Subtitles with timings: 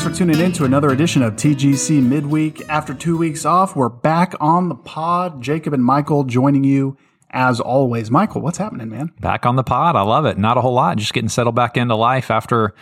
[0.00, 2.62] Thanks for tuning in to another edition of TGC Midweek.
[2.70, 5.42] After two weeks off, we're back on the pod.
[5.42, 6.96] Jacob and Michael joining you
[7.28, 8.10] as always.
[8.10, 9.12] Michael, what's happening, man?
[9.20, 9.96] Back on the pod.
[9.96, 10.38] I love it.
[10.38, 10.96] Not a whole lot.
[10.96, 12.72] Just getting settled back into life after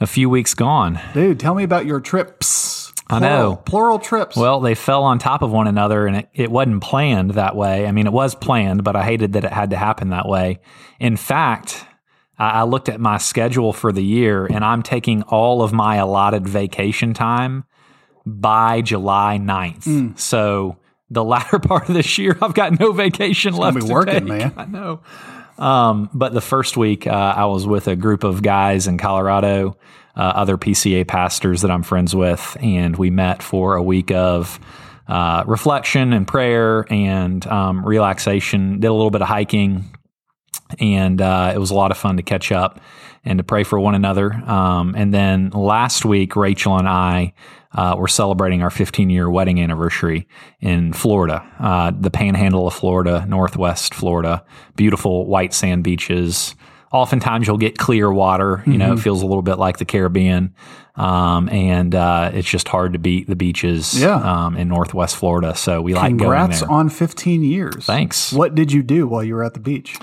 [0.00, 0.98] a few weeks gone.
[1.12, 2.94] Dude, tell me about your trips.
[3.10, 3.60] I know.
[3.66, 4.34] Plural trips.
[4.34, 7.86] Well, they fell on top of one another and it, it wasn't planned that way.
[7.86, 10.60] I mean, it was planned, but I hated that it had to happen that way.
[10.98, 11.84] In fact,
[12.38, 15.96] I, I looked at my schedule for the year and I'm taking all of my
[15.96, 17.64] allotted vacation time
[18.26, 19.84] by July 9th.
[19.84, 20.16] Hmm.
[20.16, 20.76] So
[21.10, 24.24] the latter part of this year, I've got no vacation left be to working, take.
[24.24, 24.54] man.
[24.56, 25.00] I know.
[25.58, 29.76] Um, but the first week, uh, I was with a group of guys in Colorado,
[30.16, 34.58] uh, other PCA pastors that I'm friends with, and we met for a week of
[35.06, 38.80] uh, reflection and prayer and um, relaxation.
[38.80, 39.93] Did a little bit of hiking,
[40.78, 42.80] and uh, it was a lot of fun to catch up
[43.24, 44.32] and to pray for one another.
[44.32, 47.32] Um, and then last week, Rachel and I
[47.72, 50.26] uh, were celebrating our 15 year wedding anniversary
[50.60, 54.44] in Florida, uh, the panhandle of Florida, Northwest Florida,
[54.76, 56.54] beautiful white sand beaches.
[56.92, 58.62] Oftentimes you'll get clear water.
[58.66, 60.54] You know, it feels a little bit like the Caribbean.
[60.94, 64.14] Um, and uh, it's just hard to beat the beaches Yeah.
[64.14, 65.56] um, in Northwest Florida.
[65.56, 66.70] So we like going Congrats there.
[66.70, 67.84] on 15 years.
[67.84, 68.32] Thanks.
[68.32, 69.98] What did you do while you were at the beach?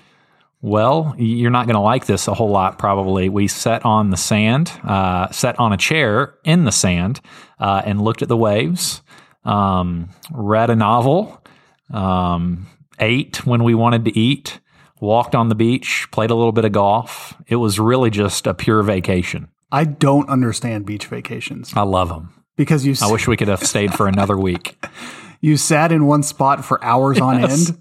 [0.61, 3.29] Well, you're not going to like this a whole lot, probably.
[3.29, 7.19] We sat on the sand, uh, sat on a chair in the sand,
[7.59, 9.01] uh, and looked at the waves,
[9.43, 11.43] um, read a novel,
[11.91, 12.67] um,
[12.99, 14.59] ate when we wanted to eat,
[14.99, 17.33] walked on the beach, played a little bit of golf.
[17.47, 19.47] It was really just a pure vacation.
[19.71, 22.33] I don't understand beach vacations I love them.
[22.57, 24.77] because you I wish we could have stayed for another week
[25.41, 27.77] you sat in one spot for hours on end.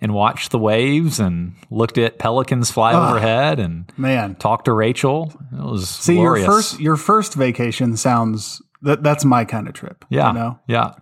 [0.00, 5.32] And watched the waves and looked at pelicans fly overhead and Man, talked to Rachel.
[5.52, 6.44] It was see glorious.
[6.46, 10.04] your first your first vacation sounds that that's my kind of trip.
[10.08, 10.28] Yeah.
[10.28, 10.92] you know, Yeah.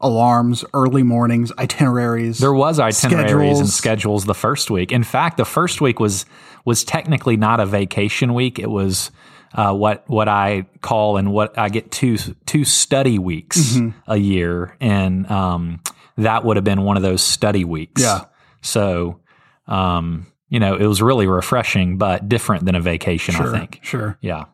[0.00, 2.38] alarms, early mornings, itineraries.
[2.38, 3.74] There was itineraries and Schedules.
[3.74, 4.92] schedules the first week.
[4.92, 6.24] In fact, the first week was
[6.64, 8.58] was technically not a vacation week.
[8.58, 9.10] It was
[9.54, 13.98] uh, what what I call and what I get two two study weeks Mm-hmm.
[14.10, 15.80] a year, and um,
[16.16, 18.02] that would have been one of those study weeks.
[18.02, 18.24] Yeah.
[18.66, 19.20] So,
[19.66, 23.34] um, you know, it was really refreshing, but different than a vacation.
[23.34, 23.80] sure, I think.
[23.82, 24.18] sure.
[24.20, 24.44] Yeah.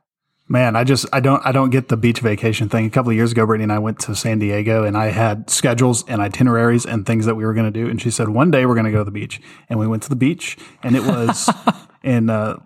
[0.48, 2.84] Man, I just I don't I don't get the beach vacation thing.
[2.84, 5.48] A couple of years ago, Brittany and I went to San Diego, and I had
[5.48, 7.88] schedules and itineraries and things that we were going to do.
[7.88, 9.40] And she said one day we're going to go to the beach,
[9.70, 11.48] and we went to the beach, and it was
[12.02, 12.58] in uh,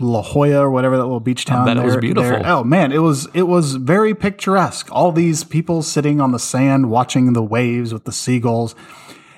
[0.00, 1.68] La Jolla or whatever that little beach town.
[1.76, 2.30] it was beautiful.
[2.30, 2.46] there.
[2.46, 4.88] Oh man, it was it was very picturesque.
[4.90, 8.74] All these people sitting on the sand watching the waves with the seagulls.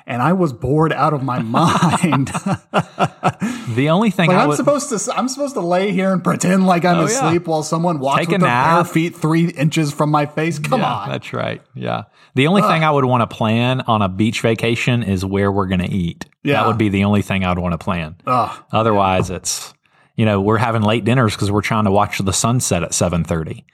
[0.09, 2.33] And I was bored out of my mind.
[3.69, 6.25] The only thing Like I I'm would, supposed to, I'm supposed to lay here and
[6.25, 7.27] pretend like I'm Oh, yeah.
[7.27, 10.59] asleep while someone walks Take with a their bare feet three inches from my face.
[10.59, 11.63] Come yeah, on, that's right.
[11.75, 12.05] Yeah.
[12.35, 15.67] The only thing I would want to plan on a beach vacation is where we're
[15.67, 16.25] going to eat.
[16.43, 16.55] Yeah.
[16.55, 18.17] That would be the only thing I would want to plan.
[18.27, 18.65] Ugh.
[18.73, 19.75] Otherwise, it's
[20.17, 23.23] you know we're having late dinners because we're trying to watch the sunset at seven
[23.23, 23.67] thirty.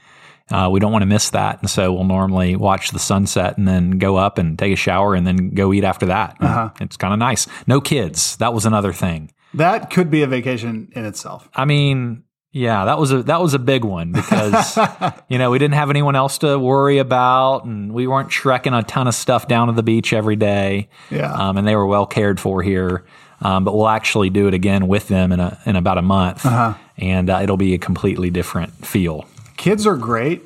[0.50, 3.66] Uh, we don't want to miss that, and so we'll normally watch the sunset and
[3.66, 6.36] then go up and take a shower and then go eat after that.
[6.40, 6.70] Uh-huh.
[6.80, 7.46] It's kind of nice.
[7.66, 8.36] No kids.
[8.36, 9.30] That was another thing.
[9.54, 11.48] that could be a vacation in itself.
[11.54, 14.76] I mean, yeah, that was a that was a big one because
[15.28, 18.82] you know we didn't have anyone else to worry about, and we weren't trekking a
[18.82, 20.88] ton of stuff down to the beach every day.
[21.10, 21.32] Yeah.
[21.32, 23.04] um, and they were well cared for here.
[23.40, 26.44] Um, but we'll actually do it again with them in a in about a month,
[26.46, 26.74] Uh-huh.
[26.98, 29.24] and uh, it'll be a completely different feel.
[29.64, 30.42] Kids are great,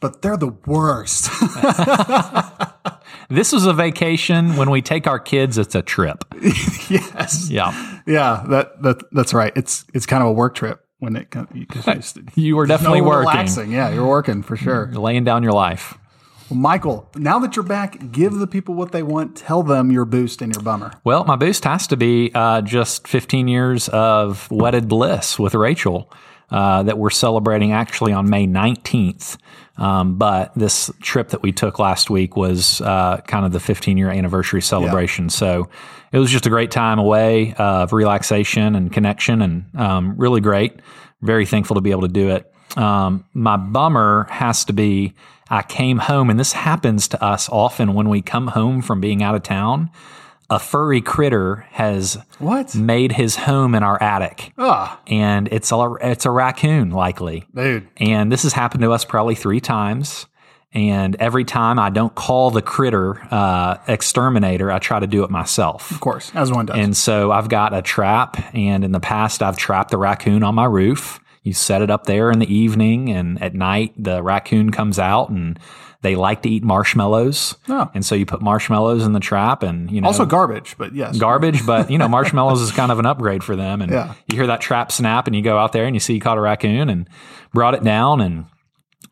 [0.00, 1.28] but they're the worst.
[3.28, 4.56] This is a vacation.
[4.56, 6.24] When we take our kids, it's a trip.
[6.90, 9.52] yes, Yeah, yeah, that that that's right.
[9.56, 11.48] It's it's kind of a work trip when it comes.
[12.34, 13.72] you were definitely no working, relaxing.
[13.72, 14.90] Yeah, you're working for sure.
[14.92, 15.96] laying down your life.
[16.50, 19.36] Well, Michael, now that you're back, give the people what they want.
[19.36, 20.92] Tell them your boost and your bummer.
[21.04, 26.12] Well, my boost has to be uh, just 15 years of wedded bliss with Rachel
[26.52, 29.38] uh, that we're celebrating actually on May 19th.
[29.78, 33.96] Um, but this trip that we took last week was uh, kind of the 15
[33.96, 35.30] year anniversary celebration.
[35.30, 35.70] So
[36.12, 40.80] it was just a great time away of relaxation and connection and um, really great.
[41.22, 42.52] Very thankful to be able to do it.
[42.76, 45.14] Um, my bummer has to be
[45.52, 49.22] I came home, and this happens to us often when we come home from being
[49.22, 49.90] out of town.
[50.52, 52.74] A furry critter has What?
[52.74, 57.46] made his home in our attic, Ah, and it's a it's a raccoon likely.
[57.54, 57.88] dude.
[57.96, 60.26] And this has happened to us probably three times.
[60.74, 65.30] And every time I don't call the critter uh, exterminator, I try to do it
[65.30, 65.90] myself.
[65.90, 66.76] Of course, as one does.
[66.78, 70.54] And so I've got a trap, and in the past, I've trapped the raccoon on
[70.54, 71.18] my roof.
[71.42, 75.30] You set it up there in the evening, and at night the raccoon comes out
[75.30, 75.58] and
[76.02, 77.56] they like to eat marshmallows.
[77.68, 77.90] Oh.
[77.94, 81.16] And so you put marshmallows in the trap, and you know Also garbage, but yes.
[81.18, 83.80] garbage, but you know, marshmallows is kind of an upgrade for them.
[83.82, 84.14] And Yeah.
[84.28, 86.38] you hear that trap snap and you go out there and you see you caught
[86.38, 87.08] a raccoon and
[87.54, 88.20] brought it down.
[88.20, 88.46] And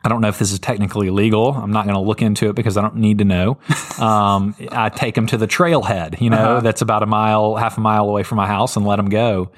[0.03, 1.53] I don't know if this is technically legal.
[1.53, 3.57] I'm not going to look into it because I don't need to know.
[4.01, 7.81] Um, I take them to the trailhead, you know, that's about a mile, half a
[7.81, 9.51] mile away from my house and let them go.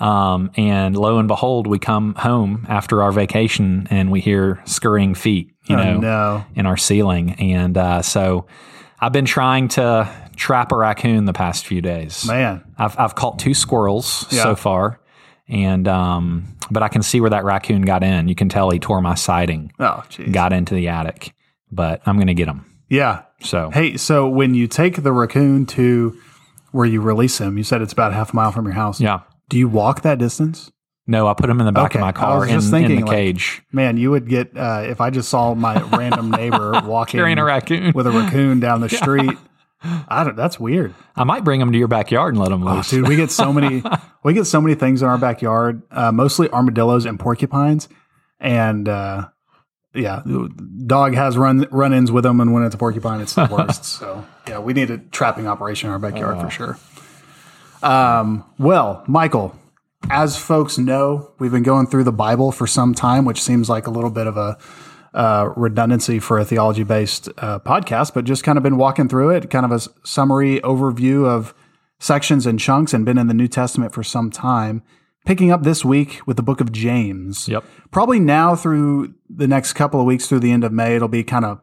[0.00, 5.14] Um, and lo and behold, we come home after our vacation and we hear scurrying
[5.14, 6.44] feet, you Oh, know, no.
[6.54, 7.32] in our ceiling.
[7.34, 8.46] And uh, so
[9.00, 12.26] I've been trying to trap a raccoon the past few days.
[12.26, 12.64] Man.
[12.76, 14.42] I've, I've caught two squirrels Yeah.
[14.42, 15.00] so far.
[15.48, 18.28] And, um, but I can see where that raccoon got in.
[18.28, 20.32] You can tell he tore my siding, Oh, jeez.
[20.32, 21.34] got into the attic,
[21.70, 22.64] but I'm going to get him.
[22.88, 23.22] Yeah.
[23.42, 26.18] So Hey, so when you take the raccoon to
[26.72, 29.00] where you release him, you said it's about half a mile from your house.
[29.00, 29.20] yeah.
[29.48, 30.70] Do you walk that distance?
[31.06, 31.98] No, I put them in the back Okay.
[31.98, 34.26] of my car I was in, just in thinking, the like, cage Man, you would
[34.28, 37.92] get uh, if I just saw my random neighbor walking carrying a raccoon.
[37.94, 39.36] with a raccoon down the street.
[40.08, 40.94] I don't, that's weird.
[41.14, 42.88] I might bring them to your backyard and let them loose.
[42.88, 43.82] Dude, we get so many
[44.24, 47.86] we get so many things in our backyard, uh, mostly armadillos and porcupines.
[48.40, 49.28] And uh,
[49.94, 50.22] yeah,
[50.86, 53.84] dog has run run-ins with them and when it's a porcupine it's the worst.
[53.84, 56.78] so, yeah, we need a trapping operation in our backyard for sure.
[57.84, 59.54] Um, well, Michael,
[60.10, 63.86] as folks know, we've been going through the Bible for some time, which seems like
[63.86, 64.58] a little bit of a
[65.12, 69.30] uh, redundancy for a theology based uh, podcast, but just kind of been walking through
[69.30, 71.54] it, kind of a summary overview of
[72.00, 74.82] sections and chunks, and been in the New Testament for some time.
[75.24, 77.48] Picking up this week with the book of James.
[77.48, 77.64] Yep.
[77.90, 81.24] Probably now through the next couple of weeks through the end of May, it'll be
[81.24, 81.60] kind of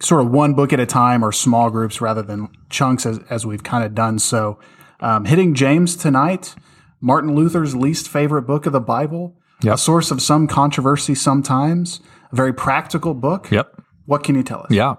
[0.00, 3.44] sort of one book at a time or small groups rather than chunks as, as
[3.46, 4.18] we've kind of done.
[4.18, 4.58] So,
[5.00, 6.54] um, hitting James tonight,
[7.00, 9.74] Martin Luther's least favorite book of the Bible, Yep.
[9.74, 12.00] a source of some controversy sometimes,
[12.32, 13.50] a very practical book.
[13.50, 13.82] Yep.
[14.06, 14.70] What can you tell us?
[14.70, 14.94] Yeah.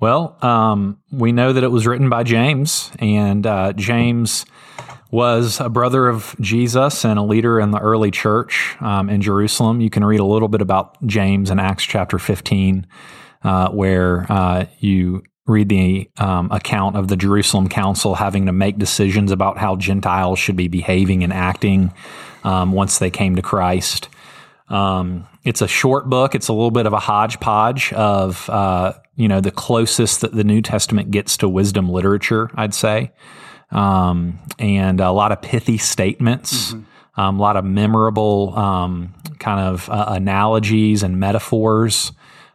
[0.00, 4.44] Well, um, we know that it was written by James, and uh, James
[5.12, 9.80] was a brother of Jesus and a leader in the early church um, in Jerusalem.
[9.80, 12.84] You can read a little bit about James in Acts chapter 15,
[13.44, 18.78] uh, where uh, you read the um, account of the Jerusalem council having to make
[18.78, 21.92] decisions about how Gentiles should be behaving and acting
[22.44, 24.08] um, once they came to Christ.
[24.68, 26.34] Um, it's a short book.
[26.34, 30.44] It's a little bit of a hodgepodge of uh, you know the closest that the
[30.44, 33.12] New Testament gets to wisdom literature, I'd say,
[33.70, 36.72] um, and a lot of pithy statements,
[37.16, 42.12] um, a lot of memorable um, kind of uh, analogies and metaphors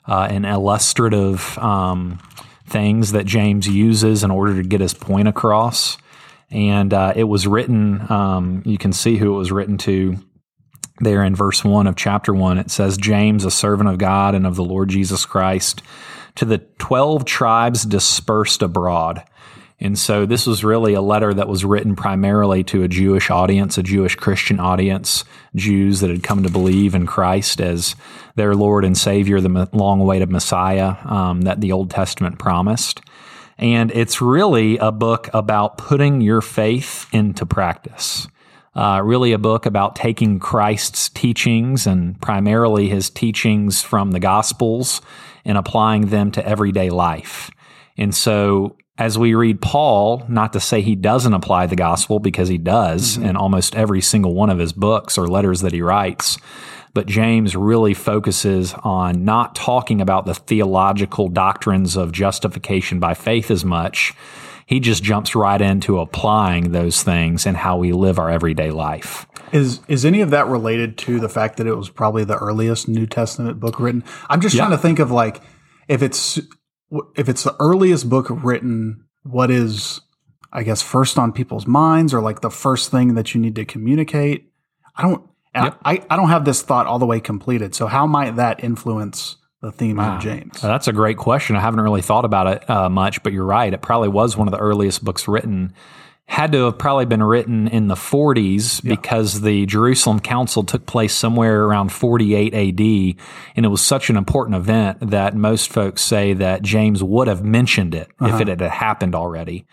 [0.10, 2.20] uh, and illustrative um,
[2.66, 5.98] things that James uses in order to get his point across.
[6.52, 8.12] And uh, it was written.
[8.12, 10.18] Um, you can see who it was written to
[11.00, 14.46] there in verse 1 of chapter 1 it says james a servant of god and
[14.46, 15.82] of the lord jesus christ
[16.36, 19.24] to the 12 tribes dispersed abroad
[19.82, 23.78] and so this was really a letter that was written primarily to a jewish audience
[23.78, 25.24] a jewish christian audience
[25.56, 27.96] jews that had come to believe in christ as
[28.36, 33.02] their lord and savior the long awaited messiah um, that the old testament promised
[33.58, 38.28] and it's really a book about putting your faith into practice
[38.76, 45.02] uh, really a book about taking Christ's teachings and primarily his teachings from the Gospels
[45.44, 47.52] and applying them to everyday life.
[47.98, 52.50] And so, as we read Paul, not to say he doesn't apply the gospel because
[52.50, 53.26] he does mm-hmm.
[53.26, 56.38] in almost every single one of his books or letters that he writes,
[56.94, 63.50] but James really focuses on not talking about the theological doctrines of justification by faith
[63.50, 64.14] as much
[64.70, 69.26] he just jumps right into applying those things and how we live our everyday life.
[69.52, 72.88] Is is any of that related to the fact that it was probably the earliest
[72.88, 74.04] New Testament book written?
[74.30, 75.42] I'm just trying to think of like
[75.88, 76.40] if it's
[77.16, 80.02] if it's the earliest book written, what is
[80.52, 83.66] I guess first on people's minds or like the first thing that you need to
[83.66, 84.52] communicate?
[84.96, 85.24] I don't
[85.56, 85.80] Yep.
[85.84, 87.74] I, I don't have this thought all the way completed.
[87.74, 90.16] So how might that influence the theme Ah.
[90.18, 90.62] of James?
[90.62, 91.56] That's a great question.
[91.56, 93.74] I haven't really thought about it uh, much, but you're right.
[93.74, 95.74] It probably was one of the earliest books written.
[96.32, 101.14] Had to have probably been written in the 40s because the Jerusalem Council took place
[101.14, 103.16] somewhere around 48 AD,
[103.56, 107.44] and it was such an important event that most folks say that James would have
[107.44, 109.66] mentioned it if it had happened already.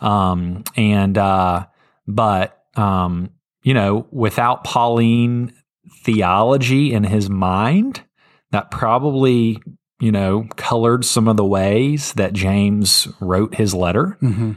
[0.00, 1.66] Um, and uh,
[2.06, 3.30] but um,
[3.62, 5.52] you know, without Pauline
[6.04, 8.02] theology in his mind,
[8.52, 9.60] that probably
[10.00, 14.16] you know colored some of the ways that James wrote his letter.
[14.22, 14.56] Mhm.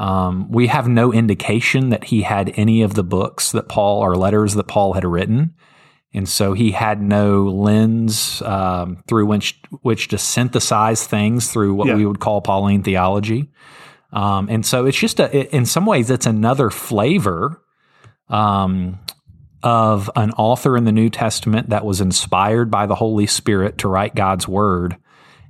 [0.00, 4.16] Um, we have no indication that he had any of the books that Paul or
[4.16, 5.54] letters that Paul had written.
[6.14, 11.86] And so he had no lens um, through which which to synthesize things through what
[11.88, 11.96] Yeah.
[11.96, 13.50] we would call Pauline theology.
[14.12, 17.60] Um, and so it's just a, it- in some ways, it's another flavor
[18.28, 18.98] um,
[19.62, 23.88] of an author in the New Testament that was inspired by the Holy Spirit to
[23.88, 24.96] write God's word.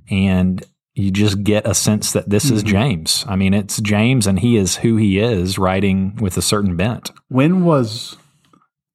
[0.09, 0.61] And
[1.01, 3.25] you just get a sense that this is James.
[3.27, 7.11] I mean, it's James and he is who he is, writing with a certain bent.
[7.29, 8.17] When was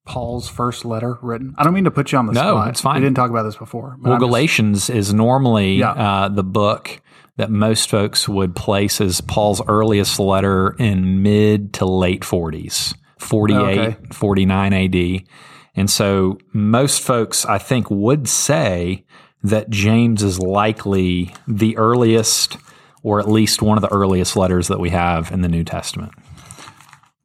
[0.05, 1.53] Paul's first letter written?
[1.57, 2.67] I don't mean to put you on the No, spot.
[2.69, 2.95] it's fine.
[3.01, 3.97] We didn't talk about this before.
[4.01, 5.91] Well, I'm just- Galatians is normally Yeah.
[5.91, 7.01] uh, the book
[7.35, 13.79] that most folks would place as Paul's earliest letter in mid to late 40s, 48,
[13.79, 13.97] Okay.
[14.11, 15.23] 49 AD.
[15.75, 19.03] And so most folks, I think, would say
[19.43, 22.57] that James is likely the earliest
[23.03, 26.11] or at least one of the earliest letters that we have in the New Testament.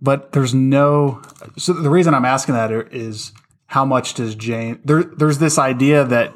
[0.00, 1.22] but there's no.
[1.56, 3.32] So the reason I'm asking that is
[3.66, 4.78] how much does James?
[4.84, 6.34] There, there's this idea that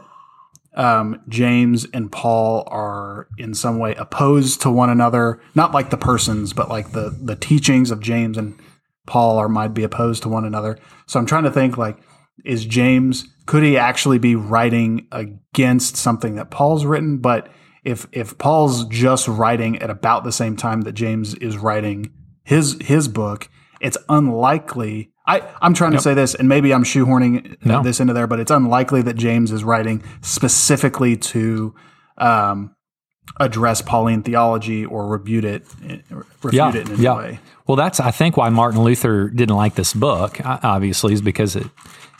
[0.74, 5.96] um, James and Paul are in some way opposed to one another, not like the
[5.96, 8.58] persons, but like the the teachings of James and
[9.06, 10.78] Paul are might be opposed to one another.
[11.06, 11.98] So I'm trying to think like,
[12.44, 17.18] is James could he actually be writing against something that Paul's written?
[17.18, 17.48] But
[17.84, 22.12] if if Paul's just writing at about the same time that James is writing
[22.44, 23.48] his his book,
[23.80, 25.12] it's unlikely.
[25.28, 27.82] I, I'm trying to say this, and maybe I'm shoehorning No.
[27.82, 31.74] this into there, but it's unlikely that James is writing specifically to
[32.16, 32.75] um,
[33.38, 35.66] address Pauline theology or refute it,
[36.42, 37.40] refute it in any way.
[37.66, 40.40] Well, that's I think why Martin Luther didn't like this book.
[40.44, 41.66] Obviously, is because it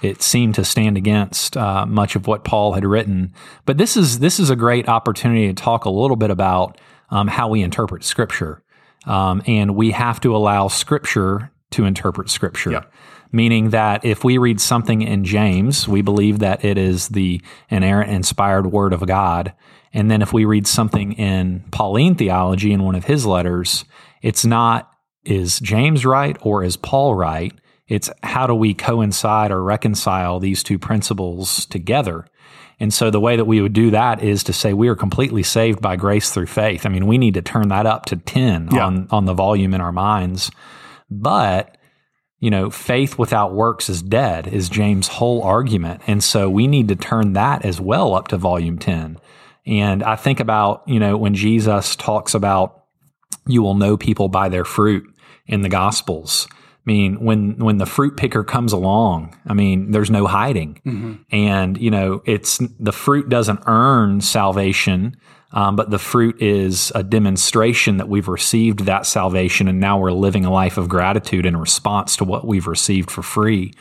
[0.03, 3.33] it seemed to stand against uh, much of what Paul had written.
[3.65, 6.79] But this is this is a great opportunity to talk a little bit about
[7.11, 8.63] um, how we interpret Scripture,
[9.07, 12.73] um, and we have to allow Scripture to interpret Scripture.
[12.73, 12.85] Yeah.
[13.33, 18.11] Meaning that if we read something in James, we believe that it is the inerrant,
[18.11, 19.53] inspired word of God.
[19.97, 23.87] And then if we read something in Pauline theology in one of his letters,
[24.21, 24.91] it's not
[25.25, 27.53] is James right or is Paul right?
[27.89, 32.27] It's how do we coincide or reconcile these two principles together?
[32.79, 35.43] And so the way that we would do that is to say we are completely
[35.43, 36.85] saved by grace through faith.
[36.85, 38.85] I mean, we need to turn that up to 10 Yeah.
[38.85, 40.51] on, on the volume in our minds.
[41.11, 41.79] But,
[42.39, 46.03] you know, faith without works is dead, is James' whole argument.
[46.07, 49.17] And so we need to turn that as well up to volume 10.
[49.67, 52.85] And I think about, you know, when Jesus talks about
[53.47, 55.07] you will know people by their fruit
[55.47, 56.49] in the gospels.
[56.51, 60.81] I mean, when when the fruit picker comes along, I mean, there's no hiding,
[61.33, 65.17] and you know, it's the fruit doesn't earn salvation,
[65.53, 70.13] um, but the fruit is a demonstration that we've received that salvation, and now we're
[70.13, 73.73] living a life of gratitude in response to what we've received for free.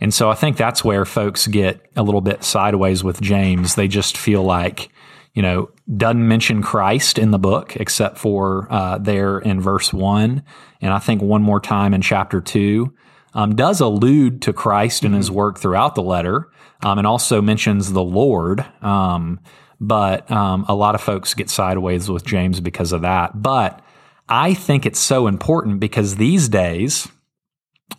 [0.00, 3.74] And so I think that's where folks get a little bit sideways with James.
[3.74, 4.90] They just feel like,
[5.34, 10.42] you know, doesn't mention Christ in the book except for uh, there in verse one,
[10.80, 12.94] and I think one more time in chapter two.
[13.36, 16.50] Um, does allude to Christ and his work throughout the letter,
[16.84, 18.64] um, and also mentions the Lord.
[18.80, 19.40] Um,
[19.80, 23.42] but um, a lot of folks get sideways with James because of that.
[23.42, 23.82] But
[24.28, 27.08] I think it's so important because these days,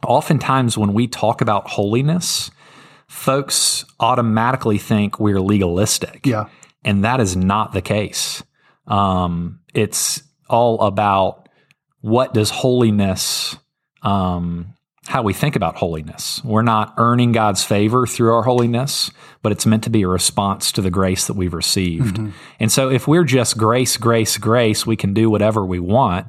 [0.03, 2.49] oftentimes when we talk about holiness,
[3.07, 6.25] folks automatically think we're legalistic.
[6.25, 6.47] Yeah.
[6.85, 8.43] And that is not the case.
[8.87, 11.49] Um, it's all about
[12.01, 13.57] what does holiness,
[14.03, 14.75] um,
[15.07, 16.43] how we think about holiness.
[16.43, 19.09] We're not earning God's favor through our holiness,
[19.41, 22.19] but it's meant to be a response to the grace that we've received.
[22.59, 26.27] And so if we're just grace, grace, grace, we can do whatever we want.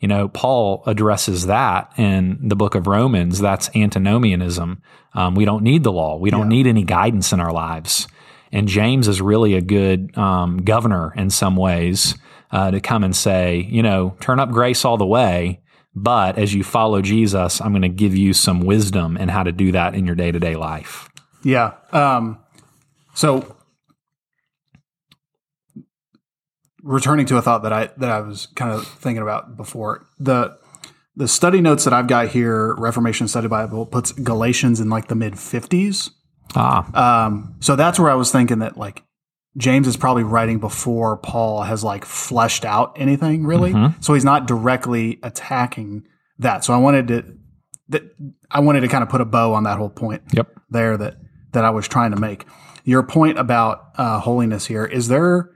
[0.00, 3.40] You know, Paul addresses that in the book of Romans.
[3.40, 4.82] That's antinomianism.
[5.14, 6.16] Um, we don't need the law.
[6.16, 8.08] We don't need any guidance in our lives.
[8.52, 12.14] And James is really a good um, governor in some ways
[12.50, 15.60] uh, to come and say, you know, turn up grace all the way.
[15.94, 19.52] But as you follow Jesus, I'm going to give you some wisdom and how to
[19.52, 21.08] do that in your day to day life.
[21.42, 21.72] Yeah.
[21.92, 22.38] Um,
[23.14, 23.56] so
[26.82, 30.56] returning to a thought that I that I was kind of thinking about before the
[31.14, 35.14] the study notes that I've got here, Reformation Study Bible puts Galatians in like the
[35.14, 36.10] mid fifties.
[36.54, 39.02] Ah, Um, so that's where I was thinking that like
[39.56, 43.72] James is probably writing before Paul has like fleshed out anything really.
[44.00, 46.04] So he's not directly attacking
[46.38, 46.64] that.
[46.64, 47.24] So I wanted to
[47.88, 48.02] that
[48.50, 50.48] I wanted to kind of put a bow on that whole point yep.
[50.70, 51.16] there that
[51.52, 52.46] that I was trying to make.
[52.84, 55.50] Your point about uh, holiness here is there.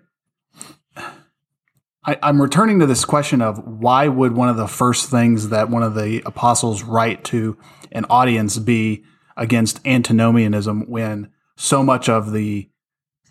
[2.04, 5.68] I, I'm returning to this question of why would one of the first things that
[5.68, 7.58] one of the apostles write to
[7.90, 9.04] an audience be
[9.36, 12.68] against antinomianism when so much of the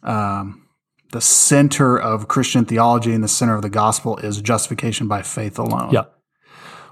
[0.04, 0.68] um,
[1.12, 5.58] the center of Christian theology and the center of the gospel is justification by faith
[5.58, 5.92] alone.
[5.92, 6.04] Yeah.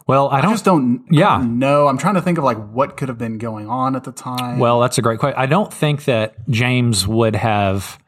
[0.08, 0.52] Well, I I don't.
[0.52, 1.44] just don't, Yeah.
[1.46, 1.88] Know.
[1.88, 4.60] I'm trying to think of like what could have been going on at the time.
[4.60, 5.40] Well, that's a great question.
[5.40, 8.00] I don't think that James would have,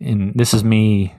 [0.00, 1.14] and this is me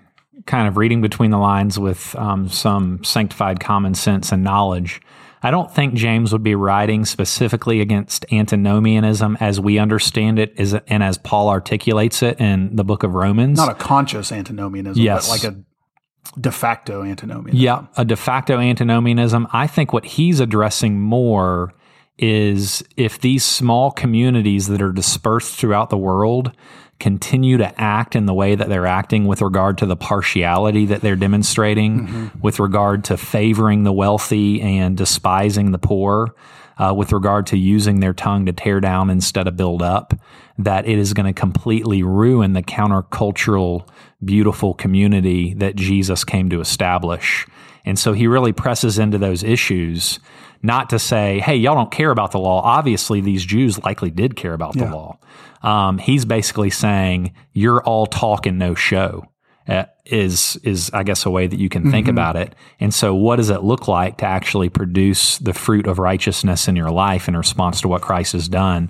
[0.45, 5.01] kind of reading between the lines with um, some sanctified common sense and knowledge.
[5.43, 10.73] I don't think James would be writing specifically against antinomianism as we understand it, is,
[10.87, 13.57] and as Paul articulates it in the book of Romans.
[13.57, 15.27] not a conscious antinomianism, Yes.
[15.29, 17.59] but like a de facto antinomianism.
[17.63, 19.47] Yeah, a de facto antinomianism.
[19.51, 21.73] I think what he's addressing more
[22.17, 26.51] is if these small communities that are dispersed throughout the world
[26.99, 31.01] continue to act in the way that they're acting with regard to the partiality that
[31.01, 36.33] they're demonstrating, with regard to favoring the wealthy and despising the poor,
[36.79, 40.13] uh, with regard to using their tongue to tear down instead of build up,
[40.57, 43.87] that it is going to completely ruin the countercultural,
[44.23, 47.45] beautiful community that Jesus came to establish.
[47.85, 50.19] And so he really presses into those issues,
[50.61, 52.61] not to say, hey, y'all don't care about the law.
[52.61, 55.19] Obviously, these Jews likely did care about the law.
[55.67, 59.25] Um, he's basically saying, you're all talk and no show.
[59.67, 62.55] Uh, is is I guess a way that you can think about it.
[62.79, 66.77] And so, what does it look like to actually produce the fruit of righteousness in
[66.77, 68.89] your life in response to what Christ has done?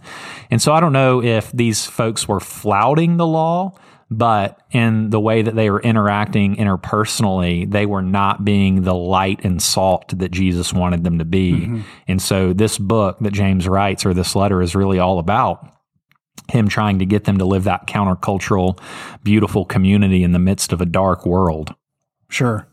[0.51, 3.73] And so, I don't know if these folks were flouting the law,
[4.11, 9.43] but in the way that they were interacting interpersonally, they were not being the light
[9.43, 11.83] and salt that Jesus wanted them to be.
[12.07, 15.73] And so, this book that James writes, or this letter, is really all about
[16.51, 18.79] him trying to get them to live that countercultural,
[19.23, 21.75] beautiful community in the midst of a dark world.
[22.29, 22.67] Sure.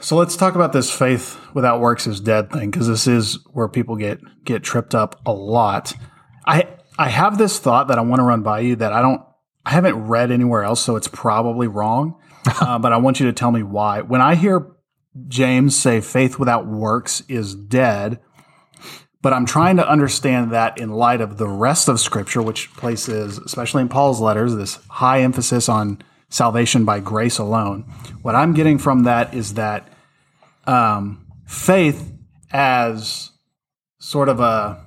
[0.00, 3.68] So let's talk about this faith without works is dead thing because this is where
[3.68, 5.92] people get get tripped up a lot.
[6.46, 9.20] I I have this thought that I want to run by you that I don't
[9.66, 12.18] I haven't read anywhere else, so it's probably wrong.
[12.60, 14.00] uh, but I want you to tell me why.
[14.00, 14.72] When I hear
[15.28, 18.20] James say faith without works is dead,
[19.22, 23.38] but I'm trying to understand that in light of the rest of Scripture, which places,
[23.38, 27.82] especially in Paul's letters, this high emphasis on salvation by grace alone.
[28.22, 29.88] What I'm getting from that is that
[30.66, 32.12] um, faith
[32.52, 33.30] as
[33.98, 34.86] sort of a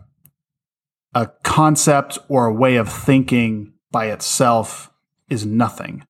[1.16, 4.90] a concept or a way of thinking by itself
[5.30, 6.06] is nothing.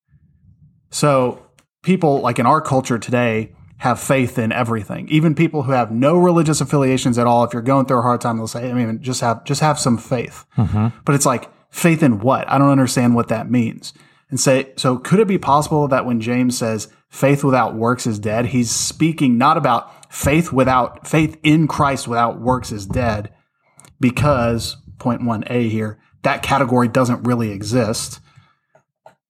[0.92, 1.46] So
[1.82, 5.10] people like in our culture today have faith in everything.
[5.10, 8.22] Even people who have no religious affiliations at all, if you're going through a hard
[8.22, 10.46] time, they'll say, I mean, just have just have some faith.
[10.58, 11.00] Mm-hmm.
[11.04, 12.50] But it's like faith in what?
[12.50, 13.94] I don't understand what that means.
[14.30, 18.20] And say, so could it be possible that when James says faith without works is
[18.20, 23.34] dead, he's speaking not about faith without faith in Christ without works is dead,
[24.00, 28.20] because point one A here, that category doesn't really exist.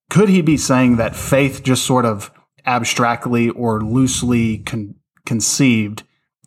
[0.09, 2.31] Could he be saying that faith just sort of
[2.65, 4.95] abstractly or loosely con-
[5.25, 6.03] conceived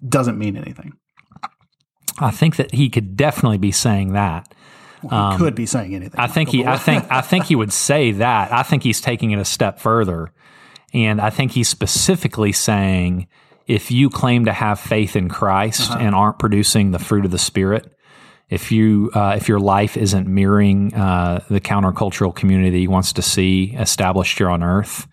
[0.06, 0.92] doesn't mean anything?
[2.18, 4.52] I think that he could definitely be saying that.
[5.02, 6.18] He could be saying anything.
[6.18, 8.52] Um, I think he, I think, I think he would say that.
[8.52, 10.32] I think he's taking it a step further,
[10.92, 13.28] and I think he's specifically saying
[13.66, 17.38] if you claim to have faith in Christ and aren't producing the fruit of the
[17.38, 17.92] Spirit,
[18.48, 23.22] if you uh, if your life isn't mirroring uh, the countercultural community he wants to
[23.22, 25.06] see established here on earth,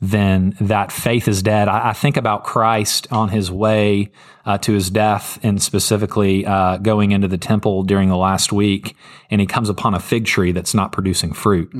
[0.00, 1.68] then that faith is dead.
[1.68, 4.10] I, I think about Christ on his way
[4.46, 8.96] uh, to his death, and specifically uh, going into the temple during the last week,
[9.30, 11.70] and he comes upon a fig tree that's not producing fruit.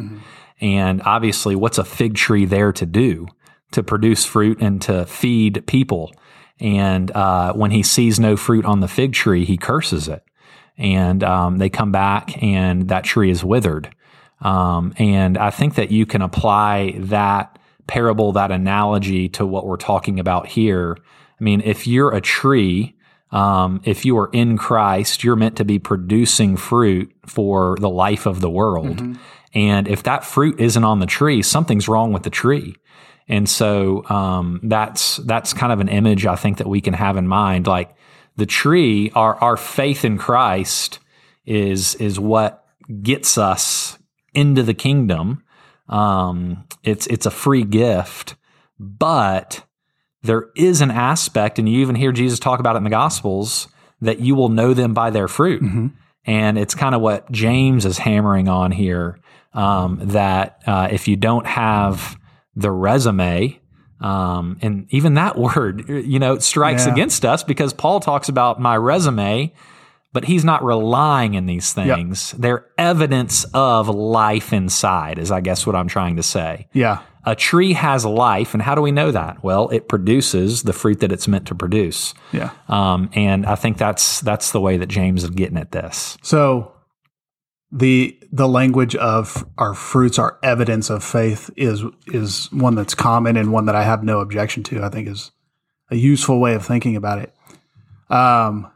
[0.60, 3.28] And obviously, what's a fig tree there to do?
[3.72, 6.12] To produce fruit and to feed people.
[6.58, 10.22] And uh, when he sees no fruit on the fig tree, he curses it.
[10.76, 13.94] And um, they come back, and that tree is withered.
[14.40, 17.58] Um, and I think that you can apply that
[17.90, 20.96] parable, that analogy to what we're talking about here.
[21.40, 22.96] I mean, if you're a tree,
[23.32, 28.26] um, if you are in Christ, you're meant to be producing fruit for the life
[28.26, 29.02] of the world.
[29.52, 32.76] And if that fruit isn't on the tree, something's wrong with the tree.
[33.26, 37.16] And so um, that's that's kind of an image I think that we can have
[37.16, 37.66] in mind.
[37.66, 37.94] Like
[38.36, 41.00] the tree, our our faith in Christ
[41.44, 42.64] is is what
[43.02, 43.98] gets us
[44.32, 45.42] into the kingdom.
[45.90, 48.36] Um, it's it's a free gift,
[48.78, 49.64] but
[50.22, 53.68] there is an aspect, and you even hear Jesus talk about it in the Gospels,
[54.00, 55.62] that you will know them by their fruit.
[56.26, 59.18] And it's kind of what James is hammering on here
[59.54, 62.16] um, that uh, if you don't have
[62.54, 63.58] the resume
[64.00, 66.92] Um, and even that word, you know, strikes Yeah.
[66.92, 69.52] against us because Paul talks about my resume,
[70.12, 72.32] but he's not relying in these things.
[72.32, 76.68] They're evidence of life inside, is I guess what I'm trying to say.
[76.72, 77.02] Yeah.
[77.24, 79.44] A tree has life, and how do we know that?
[79.44, 82.14] Well, it produces the fruit that it's meant to produce.
[82.32, 82.50] Yeah.
[82.68, 86.16] Um, and I think that's that's the way that James is getting at this.
[86.22, 86.72] So
[87.70, 93.36] the the language of our fruits are evidence of faith is is one that's common
[93.36, 94.82] and one that I have no objection to.
[94.82, 95.30] I think is
[95.90, 97.34] a useful way of thinking about it.
[98.08, 98.70] Um,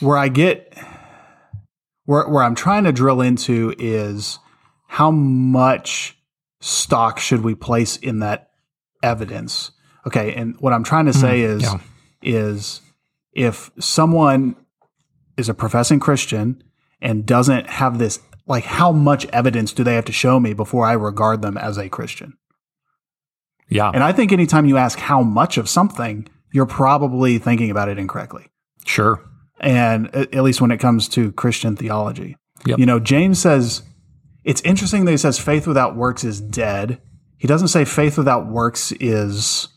[0.00, 0.76] where I get
[2.04, 4.38] where where I'm trying to drill into is
[4.86, 6.18] how much
[6.60, 8.50] stock should we place in that
[9.02, 9.70] evidence?
[10.06, 11.78] Okay, and what I'm trying to say hmm, is yeah.
[12.22, 12.80] is
[13.32, 14.56] if someone
[15.36, 16.62] is a professing Christian
[17.00, 20.84] and doesn't have this like how much evidence do they have to show me before
[20.84, 22.36] I regard them as a Christian?
[23.68, 27.88] Yeah, And I think anytime you ask how much of something, you're probably thinking about
[27.88, 28.48] it incorrectly.
[28.84, 29.22] sure.
[29.62, 32.36] And at least when it comes to Christian theology.
[32.66, 32.78] Yep.
[32.78, 33.82] You know, James says
[34.44, 37.00] it's interesting that he says faith without works is dead.
[37.38, 39.68] He doesn't say faith without works is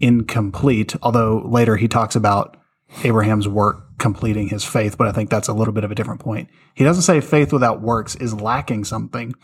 [0.00, 2.56] incomplete, although later he talks about
[3.04, 6.20] Abraham's work completing his faith, but I think that's a little bit of a different
[6.20, 6.48] point.
[6.74, 9.34] He doesn't say faith without works is lacking something.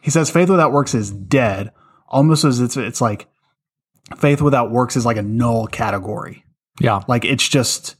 [0.00, 1.72] He says faith without works is dead,
[2.08, 3.26] almost as it's it's like
[4.16, 6.44] faith without works is like a null category.
[6.80, 7.96] Yeah, Like it's just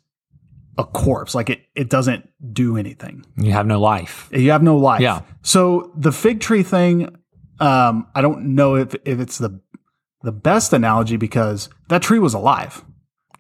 [0.79, 1.35] a corpse.
[1.35, 3.25] Like it it doesn't do anything.
[3.37, 4.29] you have no life.
[4.33, 5.01] You have no life.
[5.01, 5.23] Yeah.
[5.43, 7.17] So the fig tree thing,
[7.61, 9.61] um, I don't know if if it's the
[10.23, 12.85] the best analogy because that tree was alive.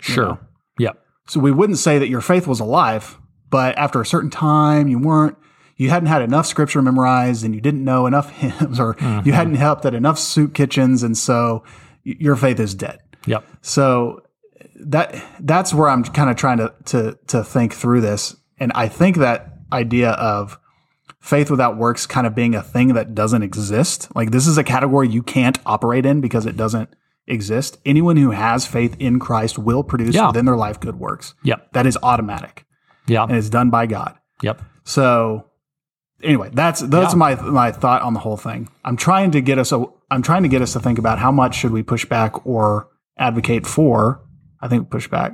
[0.01, 0.25] Sure.
[0.25, 0.39] know.
[0.79, 1.05] Yep.
[1.29, 3.19] So we wouldn't say that your faith was alive,
[3.51, 5.37] but after a certain time, you weren't.
[5.77, 9.57] You hadn't had enough scripture memorized, and you didn't know enough hymns, or you hadn't
[9.57, 11.65] helped at enough soup kitchens, and so
[12.05, 13.01] your faith is dead.
[13.27, 13.45] Yep.
[13.63, 14.23] So
[14.91, 18.89] that that's where I'm kind of trying to to to think through this, and I
[18.89, 20.59] think that idea of
[21.21, 24.15] faith without works kind of being a thing that doesn't exist.
[24.15, 26.91] Like this is a category you can't operate in because it doesn't
[27.27, 27.79] exist.
[27.87, 30.27] Anyone who has faith in Christ will produce Yeah.
[30.27, 31.35] within their life good works.
[31.43, 31.73] Yep.
[31.73, 32.67] That is automatic
[33.07, 33.29] Yep.
[33.31, 34.15] and it's done by God.
[34.43, 34.61] Yep.
[34.85, 35.47] So
[36.23, 37.19] anyway, that's that's Yeah.
[37.19, 38.69] my my thought on the whole thing.
[38.85, 41.33] I'm trying to get us a, I'm trying to get us to think about how
[41.33, 44.21] much should we push back or advocate for.
[44.65, 45.33] I think push back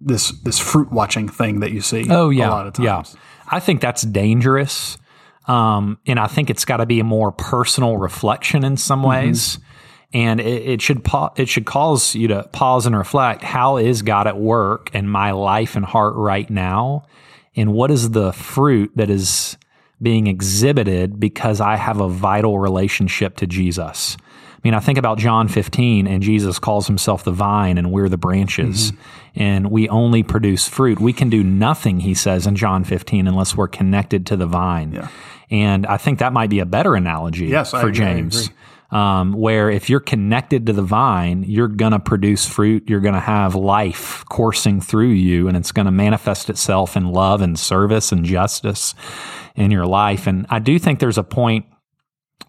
[0.00, 2.06] this this fruit watching thing that you see.
[2.10, 2.84] Oh yeah, a lot of times.
[3.14, 3.20] yeah.
[3.48, 4.98] I think that's dangerous,
[5.46, 9.08] um, and I think it's got to be a more personal reflection in some Mm-hmm.
[9.28, 9.58] ways.
[10.14, 14.02] And it, it should pa- it should cause you to pause and reflect: How is
[14.02, 17.06] God at work in my life and heart right now?
[17.56, 19.56] And what is the fruit that is
[20.02, 24.16] being exhibited because I have a vital relationship to Jesus?
[24.62, 28.08] I mean, I think about John 15, and Jesus calls himself the vine, and we're
[28.08, 28.92] the branches,
[29.34, 31.00] and we only produce fruit.
[31.00, 34.92] We can do nothing, he says in John 15, unless we're connected to the vine.
[34.92, 35.08] Yeah.
[35.50, 38.50] And I think that might be a better analogy Yes, for agree, James.
[38.92, 42.88] Um, where if you're connected to the vine, you're going to produce fruit.
[42.88, 47.10] You're going to have life coursing through you, and it's going to manifest itself in
[47.10, 48.94] love and service and justice
[49.56, 50.26] in your life.
[50.28, 51.66] And I do think there's a point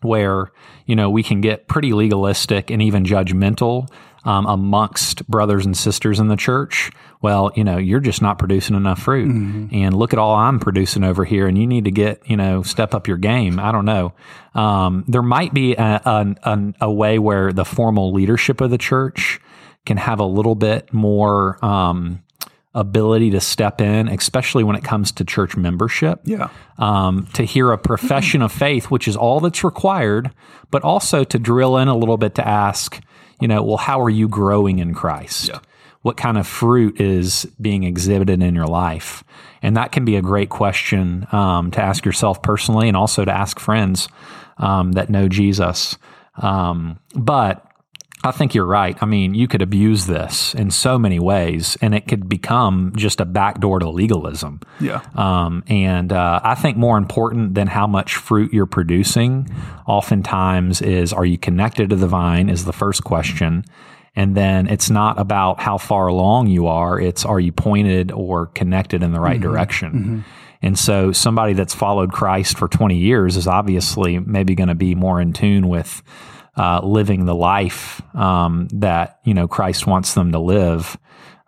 [0.02, 0.52] where
[0.86, 3.90] you know we can get pretty legalistic and even judgmental
[4.26, 6.92] um, amongst brothers and sisters in the church.
[7.22, 9.30] Well, you know, you're just not producing enough fruit,
[9.72, 12.64] and look at all I'm producing over here, and you need to get you know
[12.64, 13.60] step up your game.
[13.60, 14.14] I don't know.
[14.56, 18.78] Um, there might be a, a, a, a way where the formal leadership of the
[18.78, 19.40] church
[19.86, 21.64] can have a little bit more.
[21.64, 22.24] Um,
[22.76, 26.50] ability to step in especially when it comes to church membership Yeah.
[26.80, 30.32] um, to hear a profession of faith, which is all that's required,
[30.72, 33.00] but also to drill in a little bit to ask,
[33.40, 35.52] you know, well, how are you growing in Christ?
[36.02, 39.24] What kind of fruit is being exhibited in your life?
[39.62, 43.32] And that can be a great question um, to ask yourself personally and also to
[43.32, 44.10] ask friends
[44.58, 45.98] um, that know Jesus.
[46.42, 47.66] Um, but
[48.26, 48.98] I think you're right.
[49.02, 53.20] I mean, you could abuse this in so many ways, and it could become just
[53.20, 54.62] a backdoor to legalism.
[54.80, 55.02] Yeah.
[55.16, 59.50] Um, and uh, I think more important than how much fruit you're producing,
[59.86, 62.50] oftentimes is are you connected to the vine?
[62.50, 63.66] Is the first question.
[64.16, 68.46] And then it's not about how far along you are, it's are you pointed or
[68.48, 70.24] connected in the right direction?
[70.62, 74.96] And so somebody that's followed Christ for 20 years is obviously maybe going to be
[74.96, 76.02] more in tune with
[76.56, 80.98] uh, living the life um, that you know Christ wants them to live,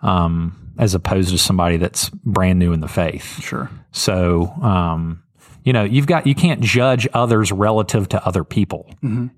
[0.02, 3.42] um, as opposed to somebody that's brand new in the faith.
[3.42, 3.70] Sure.
[3.92, 5.24] So, um,
[5.64, 8.90] you know, you've got you can't judge others relative to other people.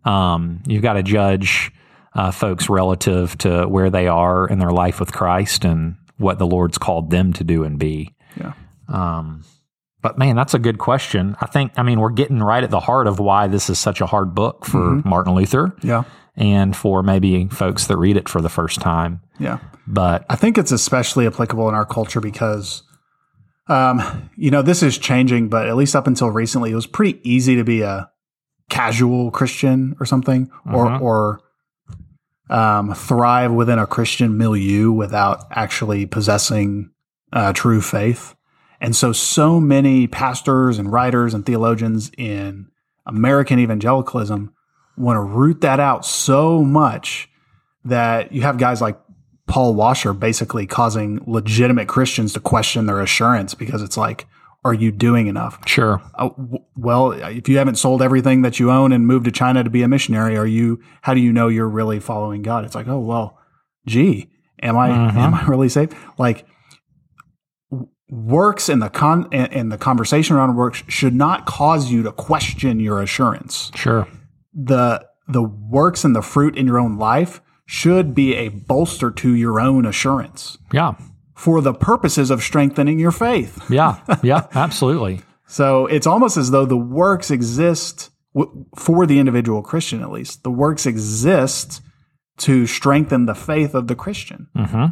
[0.05, 1.71] Um, you've got to judge
[2.13, 6.47] uh, folks relative to where they are in their life with Christ and what the
[6.47, 8.15] Lord's called them to do and be.
[8.37, 8.53] Yeah.
[10.01, 11.35] But man, that's a good question.
[11.41, 13.99] I think, I mean, we're getting right at the heart of why this is such
[14.01, 15.09] a hard book for Mm-hmm.
[15.09, 16.03] Martin Luther Yeah.
[16.35, 19.21] and for maybe folks that read it for the first time.
[19.39, 19.57] Yeah.
[19.87, 22.83] But I think it's especially applicable in our culture because,
[23.69, 27.19] um, you know, this is changing, but at least up until recently, it was pretty
[27.27, 28.09] easy to be a
[28.69, 31.01] casual Christian or something, or Mhm.
[31.01, 31.39] or
[32.49, 36.91] um, thrive within a Christian milieu without actually possessing
[37.33, 38.35] uh, true faith.
[38.79, 42.67] And so, so many pastors and writers and theologians in
[43.05, 44.53] American evangelicalism
[44.97, 47.29] want to root that out so much
[47.85, 48.99] that you have guys like
[49.47, 54.27] Paul Washer basically causing legitimate Christians to question their assurance because it's like,
[54.65, 55.59] are you doing enough?
[55.65, 56.01] sure.
[56.15, 59.63] Uh, w- well, if you haven't sold everything that you own and moved to China
[59.63, 60.81] to be a missionary, are you?
[61.01, 62.65] How do you know you're really following God?
[62.65, 63.37] It's like, oh well,
[63.85, 64.29] gee,
[64.61, 64.89] am I?
[64.89, 65.15] Mhm.
[65.15, 65.89] Am I really safe?
[66.17, 66.45] Like
[68.09, 72.79] works and the con and, the conversation around works should not cause you to question
[72.79, 73.71] your assurance.
[73.75, 74.07] Sure.
[74.53, 79.33] the The works and the fruit in your own life should be a bolster to
[79.35, 80.93] your own assurance Yeah.
[81.35, 83.61] for the purposes of strengthening your faith.
[83.69, 83.97] Yeah.
[84.23, 84.47] Yeah.
[84.55, 85.21] absolutely.
[85.47, 90.43] So it's almost as though the works exist w- for the individual Christian, at least.
[90.43, 91.81] The works exist
[92.39, 94.47] to strengthen the faith of the Christian.
[94.55, 94.85] hmm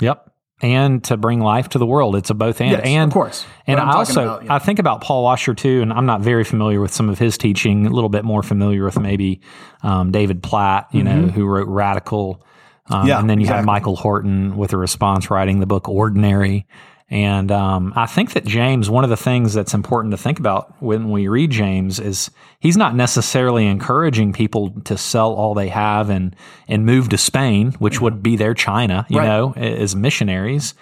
[0.00, 0.30] Yep.
[0.62, 2.16] And to bring life to the world.
[2.16, 2.70] It's a both and.
[2.70, 3.44] Yes, and of course.
[3.66, 4.54] And I also about, yeah.
[4.54, 7.36] I think about Paul Washer too, and I'm not very familiar with some of his
[7.36, 7.86] teaching.
[7.86, 9.42] A little bit more familiar with maybe
[9.82, 12.40] um, David Platt, you know, who wrote Radical.
[12.40, 12.46] Um,
[12.88, 13.08] Mm-hmm.
[13.08, 13.66] Yeah, and then you have exactly.
[13.66, 16.66] Michael Horton with a response writing the book Ordinary.
[17.08, 20.82] And um, I think that James, one of the things that's important to think about
[20.82, 26.10] when we read James is he's not necessarily encouraging people to sell all they have
[26.10, 26.34] and
[26.66, 29.26] and move to Spain, which would be their China, you Right.
[29.28, 30.74] know, as missionaries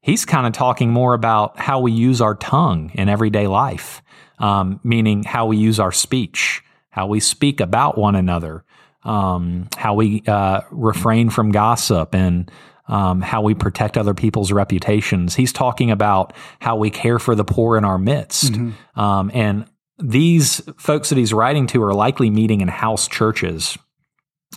[0.00, 4.00] he's kind of talking more about how we use our tongue in everyday life,
[4.38, 8.64] um, meaning how we use our speech, how we speak about one another,
[9.04, 12.50] um, how we uh, refrain from gossip, and
[12.88, 15.34] um, how we protect other people's reputations.
[15.34, 18.54] He's talking about how we care for the poor in our midst.
[18.96, 19.66] Um, and
[19.98, 23.76] these folks that he's writing to are likely meeting in house churches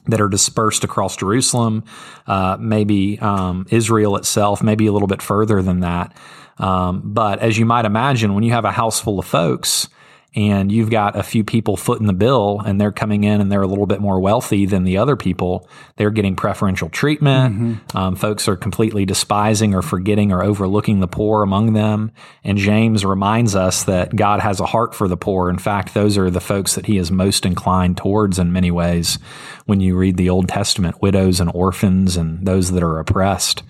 [0.07, 1.83] that are dispersed across Jerusalem,
[2.25, 6.15] uh, maybe um, Israel itself, maybe a little bit further than that.
[6.57, 9.89] Um, but as you might imagine, when you have a house full of folks
[10.33, 13.61] and you've got a few people footing the bill and they're coming in and they're
[13.61, 15.67] a little bit more wealthy than the other people,
[15.97, 17.53] they're getting preferential treatment.
[17.95, 22.11] Um, folks are completely despising or forgetting or overlooking the poor among them.
[22.45, 25.49] And James reminds us that God has a heart for the poor.
[25.49, 29.19] In fact, those are the folks that he is most inclined towards in many ways
[29.65, 33.63] when you read the Old Testament, widows and orphans and those that are oppressed.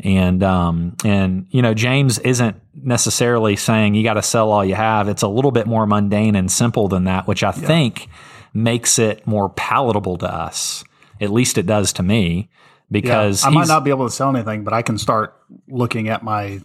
[0.00, 4.74] And um, and you know James isn't necessarily saying you got to sell all you
[4.74, 5.08] have.
[5.08, 8.08] It's a little bit more mundane and simple than that, which I think
[8.52, 10.84] makes it more palatable to us.
[11.20, 12.50] At least it does to me,
[12.90, 15.36] because I might not be able to sell anything, but I can start
[15.68, 16.60] looking at my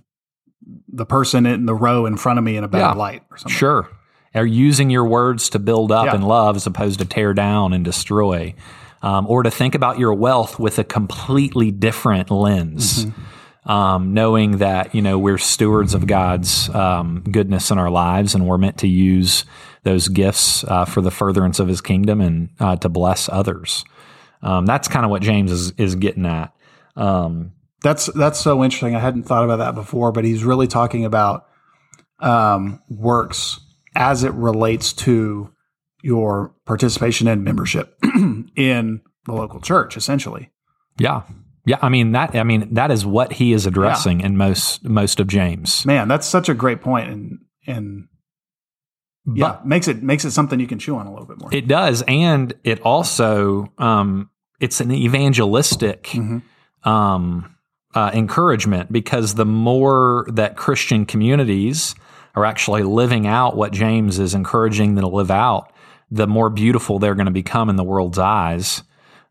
[0.91, 2.91] the person in the row in front of me in a bad Yeah.
[2.93, 3.55] light or something.
[3.55, 3.87] Sure.
[4.35, 6.15] Are using your words to build up Yeah.
[6.15, 8.53] and love as opposed to tear down and destroy.
[9.01, 13.05] Um, or to think about your wealth with a completely different lens.
[13.65, 18.47] Um, knowing that, you know, we're stewards of God's um, goodness in our lives and
[18.47, 19.45] we're meant to use
[19.83, 23.85] those gifts uh, for the furtherance of his kingdom and uh, to bless others.
[24.41, 26.53] Um, that's kind of what James is, is getting at.
[26.95, 28.95] Um, That's that's so interesting.
[28.95, 31.47] I hadn't thought about that before, but he's really talking about
[32.19, 33.59] um, works
[33.95, 35.53] as it relates to
[36.01, 37.97] your participation and membership
[38.55, 40.51] in the local church, essentially.
[40.97, 41.23] yeah.
[41.65, 41.77] Yeah.
[41.83, 45.27] I mean, that, I mean, that is what he is addressing in most, most of
[45.27, 45.85] James.
[45.85, 48.07] Man, that's such a great point, and and
[49.31, 51.49] yeah, But makes it makes it something you can chew on a little bit more.
[51.53, 52.01] it does.
[52.07, 56.41] And it also, um, it's an evangelistic, Mhm.
[56.83, 57.53] um,
[57.93, 61.93] uh, encouragement because the more that Christian communities
[62.35, 65.71] are actually living out what James is encouraging them to live out,
[66.11, 68.83] the more beautiful they're going to become in the world's eyes.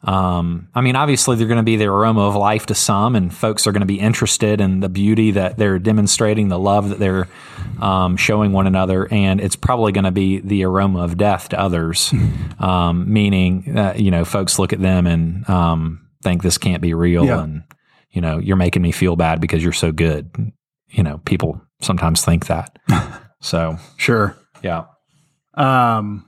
[0.05, 3.35] Um, I mean, obviously, they're going to be the aroma of life to some, and
[3.35, 7.01] folks are going to be interested in the beauty that they're demonstrating, the love that
[7.01, 7.27] they're
[7.81, 11.59] um, showing one another, and it's probably going to be the aroma of death to
[11.61, 12.15] others.
[12.61, 16.95] um, meaning, uh, you know, folks look at them and um, think this can't be
[16.95, 17.43] real, Yeah.
[17.43, 17.65] and
[18.11, 20.31] you know, you're making me feel bad because you're so good.
[20.91, 22.79] You know, people sometimes think that.
[23.41, 24.37] so, Sure.
[24.63, 24.85] yeah,
[25.55, 26.25] Um,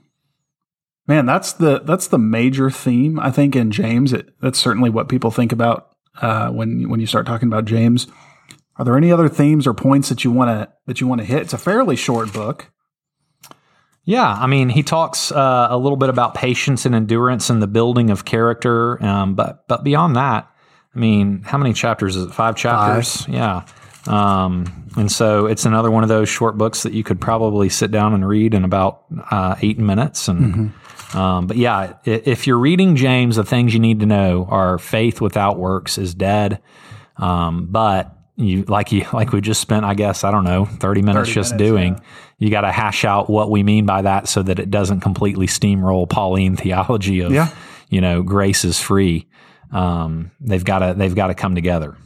[1.11, 4.13] Man, that's the that's the major theme I think in James.
[4.13, 5.89] It, that's certainly what people think about
[6.21, 8.07] uh, when when you start talking about James.
[8.77, 11.25] Are there any other themes or points that you want to that you want to
[11.25, 11.41] hit?
[11.41, 12.71] It's a fairly short book.
[14.05, 17.67] Yeah, I mean, he talks uh, a little bit about patience and endurance and the
[17.67, 20.49] building of character, um, but but beyond that,
[20.95, 22.33] I mean, how many chapters is it?
[22.33, 23.25] Five chapters.
[23.25, 23.33] Five.
[23.33, 23.65] Yeah.
[24.07, 27.91] Um, and so it's another one of those short books that you could probably sit
[27.91, 30.29] down and read in about uh, eight minutes.
[30.29, 30.67] And mm-hmm.
[31.13, 35.21] Um, but yeah, if you're reading James, the things you need to know are faith
[35.21, 36.61] without works is dead.
[37.17, 41.01] Um, but you like you like we just spent, I guess, I don't know, 30
[41.01, 41.93] minutes 30 just minutes, doing.
[41.93, 42.01] Yeah.
[42.39, 45.47] You got to hash out what we mean by that so that it doesn't completely
[45.47, 47.53] steamroll Pauline theology of, yeah.
[47.89, 49.27] you know, grace is free.
[49.71, 51.97] Um, they've got to they've got to come together.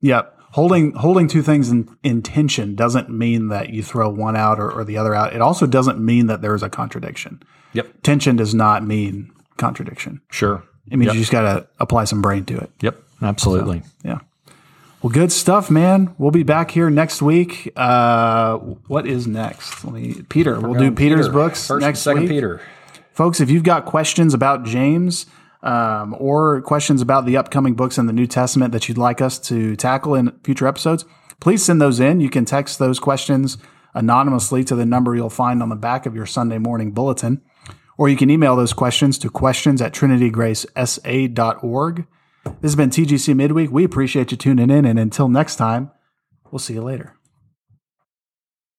[0.00, 0.36] Yep.
[0.52, 4.70] Holding holding two things in, in tension doesn't mean that you throw one out or,
[4.70, 5.34] or the other out.
[5.34, 7.42] It also doesn't mean that there is a contradiction.
[7.72, 8.02] Yep.
[8.02, 10.20] Tension does not mean contradiction.
[10.30, 10.64] Sure.
[10.90, 11.14] It means yep.
[11.14, 12.70] you just got to apply some brain to it.
[12.80, 13.02] Yep.
[13.22, 13.80] Absolutely.
[13.80, 14.18] So, yeah.
[15.02, 16.14] Well, good stuff, man.
[16.18, 17.72] We'll be back here next week.
[17.74, 19.82] Uh, what is next?
[19.84, 20.60] Let me, Peter.
[20.60, 21.32] We'll do Peter's Peter.
[21.32, 22.30] books First next second week.
[22.30, 22.60] Peter.
[23.12, 25.26] Folks, if you've got questions about James
[25.62, 29.38] um, or questions about the upcoming books in the New Testament that you'd like us
[29.38, 31.04] to tackle in future episodes,
[31.40, 32.20] please send those in.
[32.20, 33.56] You can text those questions
[33.94, 37.42] anonymously to the number you'll find on the back of your Sunday morning bulletin,
[38.00, 42.06] or you can email those questions to questions at trinitygracesa.org.
[42.44, 43.70] This has been TGC Midweek.
[43.70, 45.90] We appreciate you tuning in, and until next time,
[46.50, 47.19] we'll see you later.